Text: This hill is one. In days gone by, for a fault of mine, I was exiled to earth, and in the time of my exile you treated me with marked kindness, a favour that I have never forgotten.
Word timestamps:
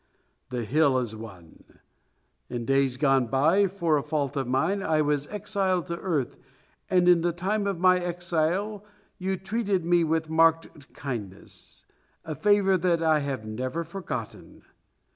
This 0.49 0.69
hill 0.69 0.97
is 0.97 1.15
one. 1.15 1.63
In 2.49 2.65
days 2.65 2.97
gone 2.97 3.27
by, 3.27 3.67
for 3.67 3.97
a 3.97 4.01
fault 4.01 4.35
of 4.35 4.47
mine, 4.47 4.81
I 4.81 5.03
was 5.03 5.27
exiled 5.27 5.85
to 5.89 5.97
earth, 5.99 6.37
and 6.89 7.07
in 7.07 7.21
the 7.21 7.31
time 7.31 7.67
of 7.67 7.77
my 7.77 7.99
exile 7.99 8.83
you 9.19 9.37
treated 9.37 9.85
me 9.85 10.03
with 10.03 10.27
marked 10.27 10.91
kindness, 10.95 11.85
a 12.25 12.33
favour 12.33 12.77
that 12.79 13.03
I 13.03 13.19
have 13.19 13.45
never 13.45 13.83
forgotten. 13.83 14.63